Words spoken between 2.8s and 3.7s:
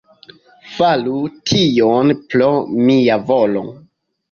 mia volo.